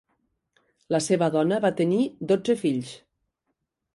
[0.95, 2.01] La seva dona va tenir
[2.33, 2.97] dotze fills.